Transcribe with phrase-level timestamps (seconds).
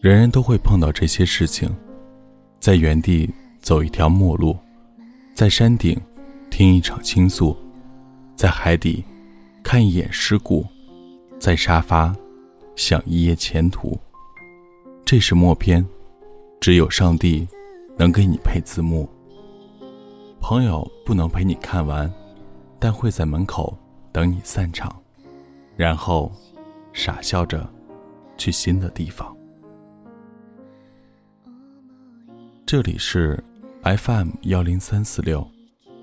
[0.00, 1.68] 人人都会碰到这些事情，
[2.60, 3.28] 在原地
[3.58, 4.56] 走一条陌路，
[5.34, 6.00] 在山顶
[6.50, 7.56] 听一场倾诉，
[8.36, 9.04] 在海底
[9.60, 10.64] 看一眼尸骨，
[11.40, 12.14] 在沙发
[12.76, 13.98] 想一夜前途。
[15.04, 15.84] 这是默片，
[16.60, 17.44] 只有上帝
[17.96, 19.08] 能给你配字幕。
[20.40, 22.08] 朋友不能陪你看完，
[22.78, 23.76] 但会在门口
[24.12, 24.96] 等你散场，
[25.76, 26.30] 然后
[26.92, 27.68] 傻笑着
[28.36, 29.36] 去新的地方。
[32.68, 33.42] 这里是
[33.82, 35.50] FM 幺零三四六，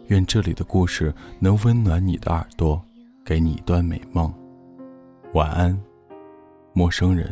[0.07, 2.83] 愿这里的故事能温暖你的耳朵，
[3.23, 4.33] 给你一段美梦。
[5.33, 5.79] 晚安，
[6.73, 7.31] 陌生人。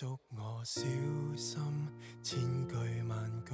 [0.00, 0.82] 我小
[1.34, 1.58] 心
[2.22, 2.74] 千句
[3.08, 3.52] 万句，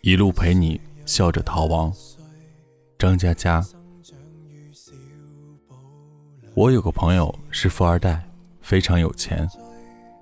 [0.00, 1.92] 一路陪你笑着逃亡，
[2.98, 3.64] 张嘉佳。
[6.54, 8.28] 我有个朋友是富二代，
[8.60, 9.48] 非常有钱，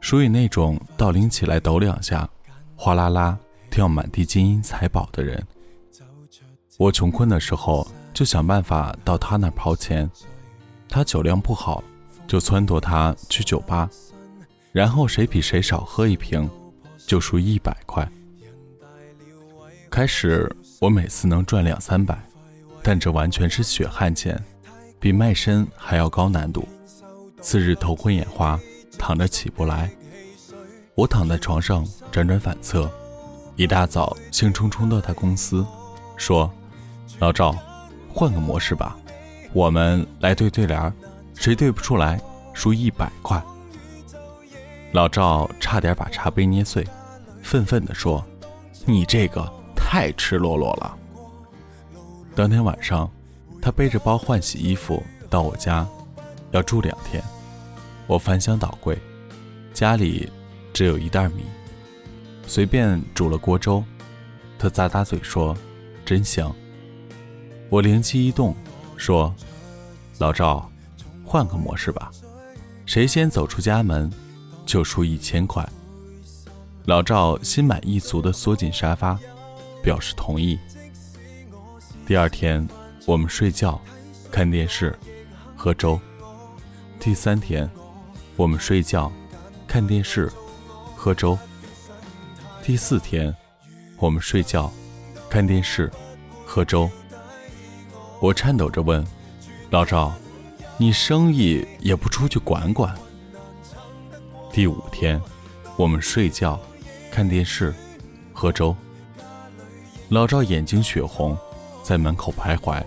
[0.02, 2.28] 属于那种到拎起来抖两下，
[2.76, 3.38] 哗啦啦
[3.70, 5.42] 掉满地金银财宝的人。
[6.76, 10.10] 我穷困的时候，就想办法到他那刨钱。
[10.90, 11.82] 他酒量不好，
[12.26, 13.88] 就撺掇他去酒吧，
[14.72, 16.50] 然后谁比谁少喝一瓶，
[17.06, 18.06] 就输一百块。
[19.88, 20.50] 开始
[20.80, 22.20] 我每次能赚两三百，
[22.82, 24.36] 但这完全是血汗钱，
[24.98, 26.66] 比卖身还要高难度。
[27.40, 28.58] 次日头昏眼花，
[28.98, 29.88] 躺着起不来。
[30.96, 32.90] 我躺在床上辗转反侧，
[33.54, 35.64] 一大早兴冲冲到他公司，
[36.16, 36.52] 说
[37.20, 37.56] ：“老赵，
[38.12, 38.98] 换个模式吧。”
[39.52, 40.92] 我们来对对联，
[41.34, 42.20] 谁对不出来，
[42.54, 43.42] 输一百块。
[44.92, 46.86] 老赵差点把茶杯捏碎，
[47.42, 48.24] 愤愤地说
[48.86, 49.44] ：“你这个
[49.74, 50.96] 太赤裸裸了。”
[52.36, 53.10] 当天晚上，
[53.60, 55.86] 他背着包换洗衣服到我家，
[56.52, 57.22] 要住两天。
[58.06, 58.96] 我翻箱倒柜，
[59.72, 60.30] 家里
[60.72, 61.44] 只有一袋米，
[62.46, 63.82] 随便煮了锅粥。
[64.58, 65.56] 他咂咂嘴说
[66.06, 66.54] ：“真香。”
[67.68, 68.54] 我灵机一动。
[69.00, 69.34] 说
[70.20, 70.70] ：“老赵，
[71.24, 72.10] 换个模式吧，
[72.84, 74.12] 谁先走出家门，
[74.66, 75.66] 就输一千块。”
[76.84, 79.18] 老赵心满意足地缩进沙发，
[79.82, 80.58] 表示同意。
[82.06, 82.68] 第二天，
[83.06, 83.80] 我们睡觉、
[84.30, 84.94] 看电视、
[85.56, 85.98] 喝粥；
[86.98, 87.68] 第三天，
[88.36, 89.10] 我们睡觉、
[89.66, 90.30] 看电视、
[90.94, 91.38] 喝粥；
[92.62, 93.34] 第四天，
[93.96, 94.70] 我们睡觉、
[95.30, 95.90] 看电视、
[96.44, 96.90] 喝粥。
[98.20, 99.02] 我颤抖着问
[99.70, 100.12] ：“老赵，
[100.76, 102.94] 你生意也不出去管管？”
[104.52, 105.18] 第五天，
[105.74, 106.60] 我们睡觉、
[107.10, 107.74] 看电视、
[108.34, 108.76] 喝粥。
[110.10, 111.34] 老赵眼睛血红，
[111.82, 112.82] 在门口徘徊，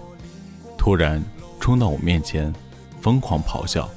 [0.78, 1.24] 突然
[1.60, 2.54] 冲到我面前，
[3.02, 3.90] 疯狂咆哮：“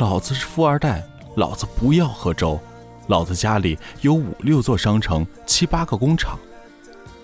[0.00, 1.06] 老子是富二代，
[1.36, 2.58] 老子不要喝粥！
[3.06, 6.36] 老子家里有五六座商城，七八个工厂，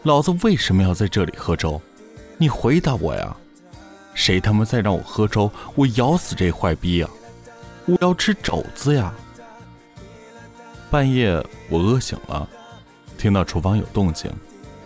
[0.05, 1.81] 老子为什么要在这里喝粥？”
[2.38, 3.35] 你回答我呀！
[4.12, 7.09] 谁他妈再让我喝粥，我咬死这坏逼呀！
[7.87, 9.12] 我要吃肘子呀！
[10.91, 12.47] 半夜我饿醒了，
[13.17, 14.31] 听到厨房有动静，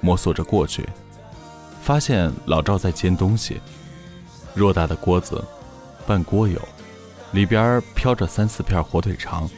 [0.00, 0.88] 摸索着过去，
[1.82, 3.60] 发现老赵在煎东西。
[4.56, 5.44] 偌大的锅子，
[6.06, 6.60] 半锅油，
[7.32, 9.48] 里边飘着三四片火腿肠。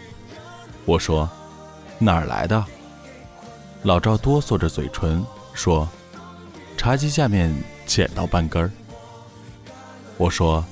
[0.86, 1.28] 我说
[1.98, 2.64] ：“哪儿来的？”
[3.84, 5.86] 老赵哆嗦着嘴唇说
[6.78, 7.54] ：“茶几下面。”
[7.92, 8.70] 捡到半根儿，
[10.16, 10.64] 我说：“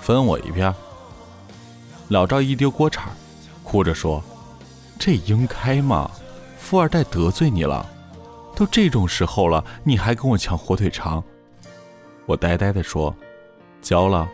[0.00, 0.74] 分我一片。”
[2.08, 3.12] 老赵一丢锅铲，
[3.62, 4.24] 哭着说
[4.98, 6.10] ：“这应该嘛？
[6.58, 7.86] 富二代得罪你了？
[8.56, 11.22] 都这种时候了，你还跟我抢火腿肠？”
[12.24, 13.14] 我呆呆的说
[13.82, 14.26] ：“交了。”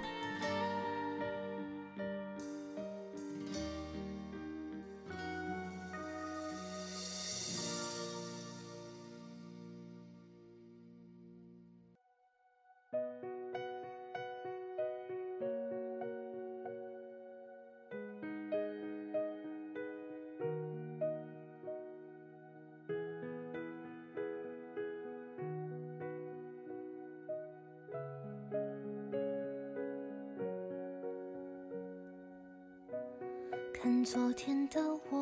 [33.83, 34.79] 看昨天的
[35.11, 35.17] 我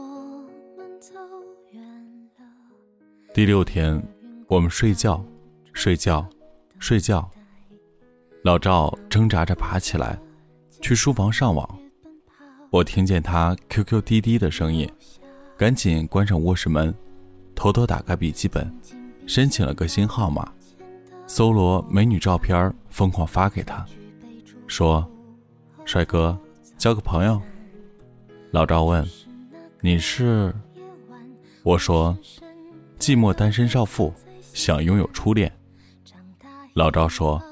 [0.77, 1.15] 们走
[1.71, 1.81] 远
[2.39, 2.45] 了。
[3.33, 4.03] 第六天，
[4.49, 5.25] 我们睡觉，
[5.73, 6.29] 睡觉，
[6.81, 7.31] 睡觉。
[8.43, 10.19] 老赵挣扎着爬起来，
[10.81, 11.79] 去书房上网。
[12.71, 14.91] 我听见他 QQ 滴滴的声音，
[15.57, 16.93] 赶紧关上卧室门，
[17.55, 18.69] 偷偷打开笔记本，
[19.25, 20.53] 申请了个新号码，
[21.29, 23.87] 搜罗美女照片，疯狂发给他，
[24.67, 25.09] 说
[25.87, 26.37] ：“帅哥，
[26.77, 27.41] 交个朋友。”
[28.51, 29.07] 老赵问
[29.83, 30.55] ：“你是？”
[31.63, 32.17] 我说
[32.99, 34.13] ：“寂寞单身少妇，
[34.55, 35.53] 想拥有初恋。”
[36.73, 37.43] 老赵说：“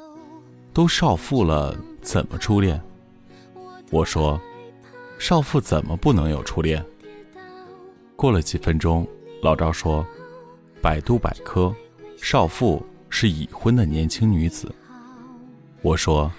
[0.72, 2.80] 都少妇了，怎么初恋？”
[3.92, 4.40] 我说
[5.18, 6.82] ：“少妇怎么不能有初恋？”
[8.16, 9.06] 过了几分钟，
[9.42, 10.04] 老赵说
[10.80, 11.74] ：“百度百科，
[12.16, 14.74] 少妇是已婚的年轻女子。”
[15.82, 16.32] 我说：“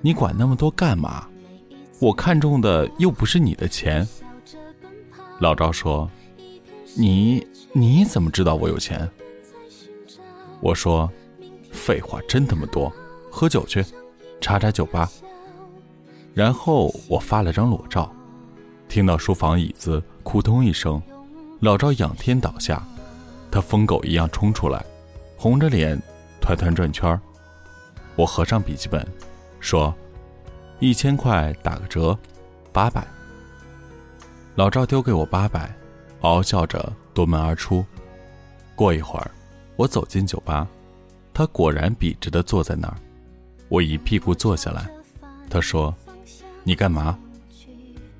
[0.00, 1.28] 你管那么多干嘛？”
[1.98, 4.06] 我看中的又不是你的钱。
[5.38, 6.10] 老赵说
[6.94, 9.08] ：“你你怎么知道我有钱？”
[10.60, 11.10] 我说
[11.72, 12.92] ：“废话真他妈多，
[13.30, 13.84] 喝酒去，
[14.42, 15.10] 查查酒吧。”
[16.34, 18.14] 然后我发了张裸照，
[18.88, 21.00] 听到书房椅子扑通一声，
[21.60, 22.86] 老赵仰天倒下，
[23.50, 24.84] 他疯狗一样冲出来，
[25.38, 25.98] 红着脸
[26.42, 27.18] 团团转圈
[28.16, 29.06] 我合上笔记本，
[29.60, 29.94] 说。
[30.78, 32.16] 一千块打个折，
[32.72, 33.06] 八百。
[34.54, 35.74] 老赵丢给我八百，
[36.20, 37.84] 嗷笑着夺门而出。
[38.74, 39.30] 过一会儿，
[39.76, 40.68] 我走进酒吧，
[41.32, 42.96] 他果然笔直的坐在那儿。
[43.68, 44.86] 我一屁股坐下来，
[45.48, 45.94] 他说
[46.62, 47.18] ：“你干嘛？”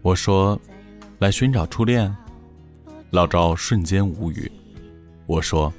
[0.01, 0.59] 我说
[1.21, 2.15] ：“来寻找初恋。”
[3.11, 4.51] 老赵瞬间无语。
[5.27, 5.71] 我说：“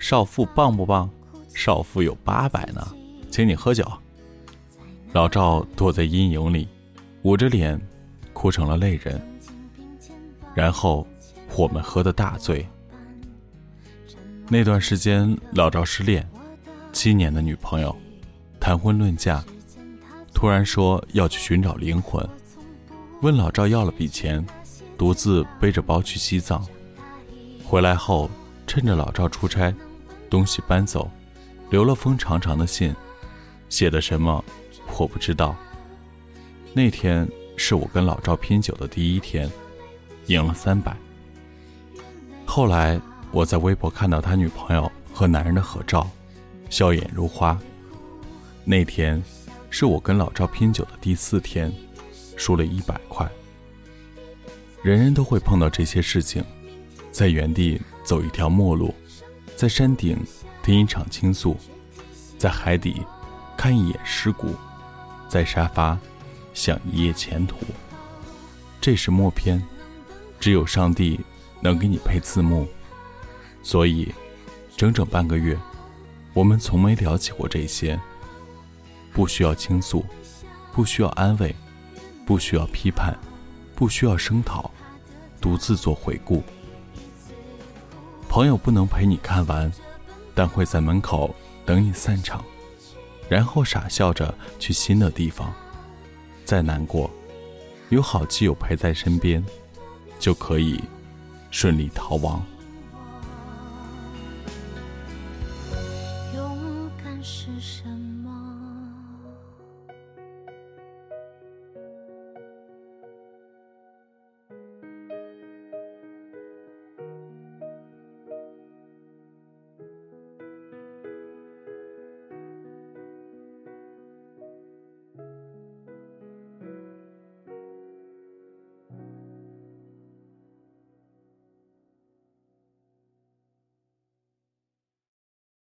[0.00, 1.08] 少妇棒不棒？
[1.54, 2.92] 少妇有八百呢，
[3.30, 3.86] 请你喝酒。”
[5.12, 6.66] 老赵躲在阴影里，
[7.22, 7.78] 捂着脸，
[8.32, 9.20] 哭成了泪人。
[10.54, 11.06] 然后
[11.54, 12.66] 我们喝的大醉。
[14.48, 16.26] 那段时间，老赵失恋，
[16.94, 17.94] 七年的女朋友，
[18.58, 19.44] 谈婚论嫁，
[20.32, 22.26] 突然说要去寻找灵魂，
[23.20, 24.42] 问老赵要了笔钱，
[24.96, 26.66] 独自背着包去西藏。
[27.62, 28.30] 回来后，
[28.66, 29.74] 趁着老赵出差，
[30.30, 31.10] 东西搬走，
[31.68, 32.94] 留了封长长的信，
[33.68, 34.42] 写的什么？
[35.00, 35.56] 我不知道。
[36.72, 39.50] 那天是我跟老赵拼酒的第一天，
[40.26, 40.96] 赢了三百。
[42.46, 43.00] 后来
[43.30, 46.08] 我在微博看到他女朋友和男人的合照，
[46.70, 47.58] 笑眼如花。
[48.64, 49.22] 那天
[49.70, 51.72] 是我跟老赵拼酒的第四天，
[52.36, 53.28] 输了一百块。
[54.82, 56.44] 人人都会碰到这些事情，
[57.10, 58.94] 在原地走一条陌路，
[59.56, 60.16] 在山顶
[60.62, 61.56] 听一场倾诉，
[62.38, 63.02] 在海底
[63.56, 64.54] 看一眼尸骨。
[65.32, 65.98] 在沙发，
[66.52, 67.56] 想一夜前途。
[68.82, 69.66] 这是默片，
[70.38, 71.18] 只有上帝
[71.62, 72.68] 能给你配字幕。
[73.62, 74.12] 所以，
[74.76, 75.58] 整整半个月，
[76.34, 77.98] 我们从没聊起过这些。
[79.14, 80.04] 不需要倾诉，
[80.70, 81.56] 不需要安慰，
[82.26, 83.18] 不需要批判，
[83.74, 84.70] 不需要声讨，
[85.40, 86.42] 独自做回顾。
[88.28, 89.72] 朋友不能陪你看完，
[90.34, 91.34] 但会在门口
[91.64, 92.44] 等你散场。
[93.32, 95.50] 然后傻笑着去新的地方，
[96.44, 97.10] 再难过，
[97.88, 99.42] 有好基友陪在身边，
[100.18, 100.78] 就可以
[101.50, 102.44] 顺利逃亡。